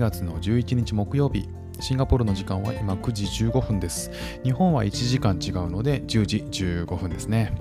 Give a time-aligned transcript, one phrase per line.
[0.00, 4.10] 月の11日木曜日シンガポールの時間は今9時15分です。
[4.42, 7.54] 日本は1時間違うので10時15分ですね。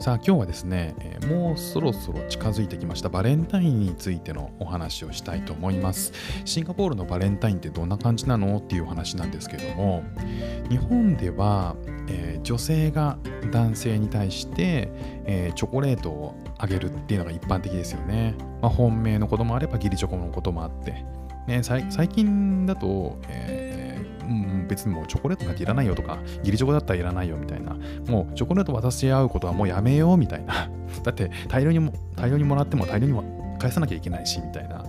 [0.00, 0.94] さあ今日はですね、
[1.30, 6.12] もうそろそろ近づいてきましたバレンタインについてのお話をしたいと思います。
[6.44, 10.02] シンガポールのバレンタインってどんな感じなのっていう話なんですけども
[10.68, 11.76] 日本では、
[12.08, 13.16] えー女性が
[13.50, 14.90] 男性に対して、
[15.24, 21.04] えーチョコレートをあげるっていうのが一般的ですよね、まあ、本命のこともあれば義理チョコのこともあって、
[21.46, 24.32] ね、最近だと、えーう
[24.64, 27.76] ん、別にもうチョコレートなんていらないよとか、義理チョコだったらいらないよみたいな、
[28.06, 30.68] もうチョコレート渡し合うことはもうやめようみたいな。
[31.02, 34.84] だって大量にも大量にもらっても大量にも返さなきゃいけないしみたいな。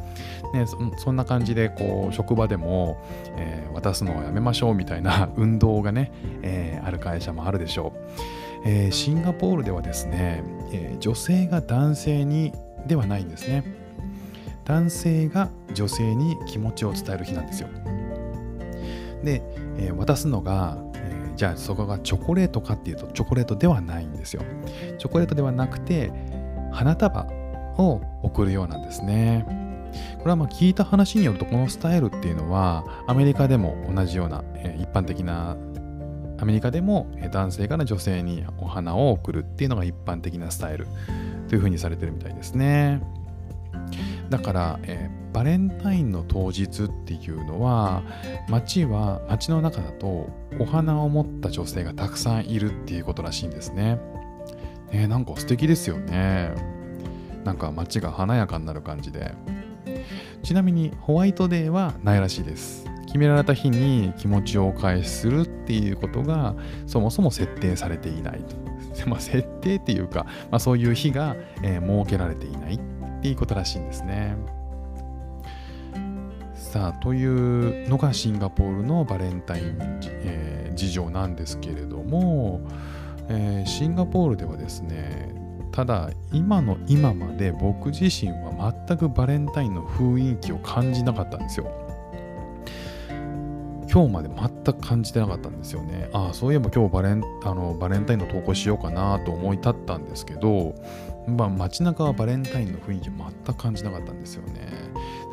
[0.54, 0.66] ね、
[0.98, 2.98] そんな感じでこう職場でも、
[3.38, 7.92] えー渡すのはやめましょうみたいな 運動がね、えーある会社もあるでしょ
[8.66, 12.54] う、えーシンガポールではですね、え女性が男性に
[12.88, 13.85] ではないんですね
[14.66, 17.70] 男性が女性に気持ちを伝える日なんですよ。
[19.24, 19.42] で、
[19.78, 24.42] えー渡すのが、えーじゃあそこがチョコレートかっていうとチョコレートではないんですよ。
[24.98, 26.12] チョコレートではなくて
[26.72, 27.28] 花束
[27.78, 29.46] を送るようなんですね。
[30.20, 35.58] これはま聞いた話によるとこのスタイルっていうのはアメリカでも同じような、えー一般的な
[36.38, 40.88] アメリカでも男性から女性にお花を贈るっていうのが一般的なスタイル
[41.50, 43.02] というふうにされてるみたいですね。
[44.30, 48.04] だから、えーバレンタインの当日っていうのは
[48.48, 54.00] 街は街の中だとお花を持った女性がたくさんいるっていうことらしいんですね。
[54.94, 56.54] ねなんか素敵ですよね。
[57.44, 59.34] なんか街が華やかになる感じで。
[60.42, 62.86] ちなみにホワイトデーはないらしいです。
[63.06, 66.56] 決められた日に気持ちをお返しするっていうことが
[66.88, 68.56] そもそも設定されていないと。
[69.06, 72.80] まあ、設定っていうか、まあ、そういう日が、えー設けられていない
[73.26, 74.36] いいことらしいんですね。
[76.54, 82.60] さあというのがシンガポールのバレンタイン、えー事情なんですけれども、
[83.30, 85.34] えーシンガポールではですね
[85.72, 91.85] ただ今の今まで僕自身は全くバレンタインの雰囲気を感じなかったんですよ。
[93.96, 96.10] 今日まで全く感じてなかったんですよね。
[96.12, 100.76] ああ、そういえば今日バレンあのバレンタインの投稿しようかなと思い立ったんですけど、
[101.30, 104.68] まあ、街中はバレンタインの雰囲気全く感じなかったんですよね。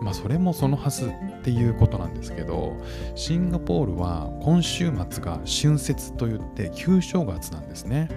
[0.01, 2.77] まあ、それもそのはずっていうことなんですけど、
[3.17, 8.09] シンガポールは今週末が春節といって旧正月なんですね。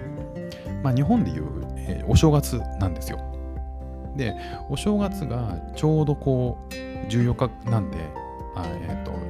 [0.84, 1.46] まあ、日本でいう、
[1.76, 3.18] えーお正月なんですよ。
[4.14, 4.36] で、
[4.70, 6.74] お正月がちょうどこう
[7.08, 7.98] 14日なんで、
[8.54, 9.25] あえっ、と、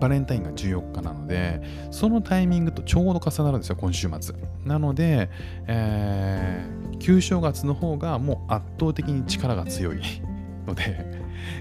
[0.00, 4.34] バレンタインが14日なので、そのタイミングとちょうど重なるんですよ、今週末。
[4.64, 5.30] なので、
[5.66, 10.00] えー旧正月の方がもう圧倒的に力が強い
[10.66, 10.82] ので、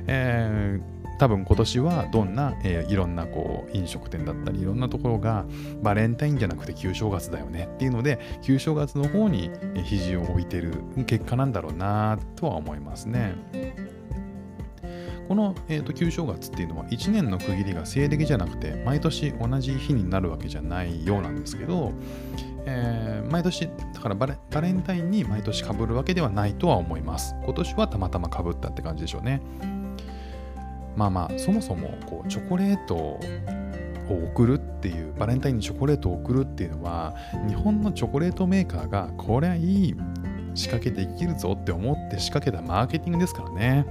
[0.07, 5.45] えー多分今年はどんな、えーいろんなこう飲食店だったりいろんなところが
[5.83, 9.51] バレンタインじゃなくて旧正月だよねっていうので旧正月の方に
[9.83, 10.73] 肘を置いてる
[11.05, 13.35] 結果なんだろうなとは思いますね。
[15.29, 21.93] この、えー、と旧正月っていうのは1年の区切りが西暦じゃなくて毎年同じ日になるわけじゃないようなんですけど、
[22.65, 27.35] えー毎年だからバレバレンタインに毎年被るわけではないとは思います。
[27.43, 29.41] 今年はたまたま被ったって感じでしょうね。
[30.95, 33.19] まあまあそもそもこうチョコレートを
[34.33, 37.15] 送るっていうバレンタインにチョコレートを送るっていうのは
[37.47, 39.95] 日本のチョコレートメーカーがこれはいい
[40.55, 43.85] 仕掛けできるぞって思って仕掛けたマーケティングですからね。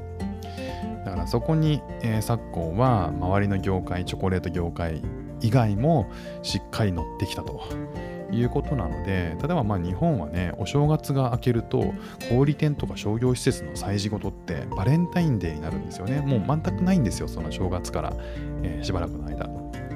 [1.09, 5.01] だからそこに、えー昨今は周りの業界チョコレート業界
[5.41, 6.11] 以外も
[6.43, 7.63] しっかり乗ってきたと
[8.31, 11.95] いうことなので例えばま日本はねお正月が明けると
[12.29, 16.21] 小売店とか商業施設の催事事ってバレンタインデーになるんですよね。
[16.21, 18.13] もう全くないんですよその正月から、
[18.63, 19.49] えーしばらくの間。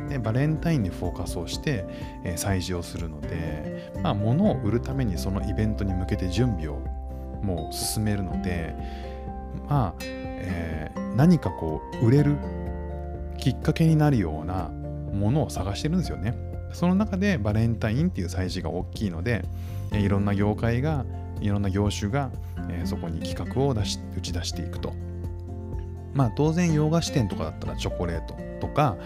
[0.09, 1.85] でバレンタインにフォーカスをして、
[2.25, 6.81] えー催事をするのでまあ物を売るためにそのイベントに向けて準備を
[7.43, 8.75] もう進めるので
[9.69, 10.05] まあ、
[10.43, 12.37] えー何かこう売れる
[13.39, 14.69] きっかけになるような
[15.13, 16.35] ものを探してるんですよね。
[16.73, 19.45] その中でバレンタインっていう催事が大きいので、
[19.93, 21.05] えいろんな業界が、
[21.41, 22.31] いろんな業種が、
[22.71, 24.95] えそこに企画を出し打ち出していくと。
[26.15, 28.97] まあ当然洋菓子店とかだったらチョコレートとか、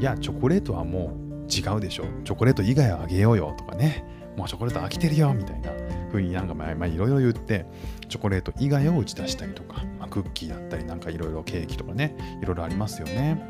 [0.00, 1.12] いや、チョコレートはも
[1.48, 2.04] う違うでしょ。
[2.24, 4.04] チョコレート以外はあげようよとかね。
[4.36, 5.70] もうチョコレート飽きてるよみたいな
[6.12, 7.66] 風になんかまあいろいろ言って、
[8.08, 13.42] チョコレート以外を打ち出したりとか、まあ、クッキーだったりなんかいろいろケーキとかね、いろいろありますよね。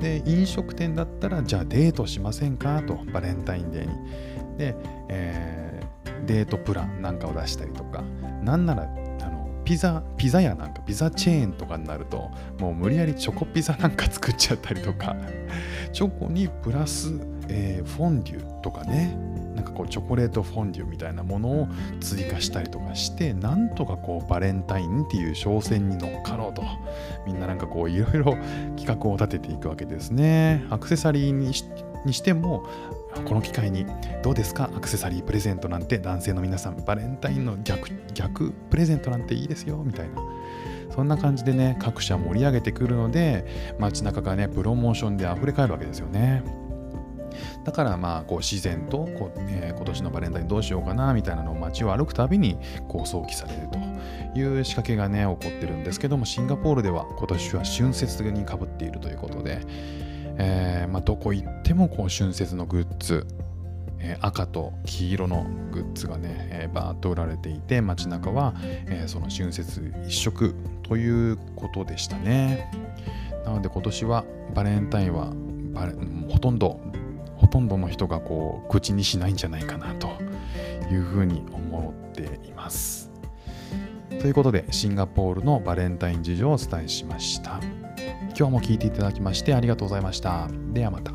[0.00, 4.58] で、飲食店だったら、じゃあデートしませんかと、バレンタインデーに。
[4.58, 4.74] で、
[5.08, 5.70] えー
[6.26, 8.02] デートプランなんかを出したりとか、
[8.42, 8.88] なんなら、
[9.64, 15.14] ピザピザ屋なんかピザチェーンとかになるともう無理やりチョコピザなんか作っちゃったりとか
[15.92, 19.16] チョコにプラス、えー、フォンデュとかね
[19.54, 21.68] なんかこうチョコレートフォンデュみたいなものを
[22.00, 26.62] 追加したりとかしてなんとかこうバレンタインっていう商戦に乗っかろうと。
[27.26, 28.36] みんななんかこういろいろ
[28.76, 30.64] 企画を立てていくわけですね。
[30.70, 32.64] アクセサリーにしても
[33.24, 33.86] この機会に
[34.22, 34.70] どうですか？
[34.76, 39.82] アクセサリープレゼントなんて男性の皆さんバレンタインの逆逆プレゼントなんていいですよ。
[39.84, 40.22] みたいな。
[40.90, 46.42] そんな感じでね各社盛り上げてくるので街中がねプロモーションで溢れ返るわけですよね
[47.64, 52.56] だからまあこう自然とこう、えー、今年のバレンタインどうしようかなみたいなのを街を歩くたびに
[52.88, 59.60] こう想起されるという仕掛けがね起こってるんですけどもシンガポールでは今年は春節にかぶっているということで
[60.42, 63.26] えー、まあ、どこ行ってもこう春節のグッズ、
[63.98, 68.54] え、赤と黄色のグッズがね、えー、バーッと売られていて街中は、
[68.86, 72.70] えその春節一色ということでしたね。
[73.44, 74.24] なので今年は
[74.54, 75.32] バレンタインは
[76.30, 76.80] ほとんど
[77.50, 80.08] とんどの人がこう口にしないんじゃないかなと
[80.90, 83.10] いうふうに思っています
[84.20, 87.60] ということでシンガポールのバレンタイン事情をお伝えしました。
[88.36, 90.48] 今日も聞いていただきましてありがとうございました。
[90.72, 91.12] ではまた。